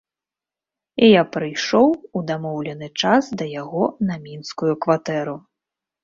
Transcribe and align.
І 1.07 1.09
я 1.09 1.23
прыйшоў 1.33 1.89
у 2.19 2.21
дамоўлены 2.31 2.87
час 3.01 3.23
да 3.41 3.45
яго 3.61 3.83
на 4.09 4.15
мінскую 4.23 4.71
кватэру. 4.87 5.35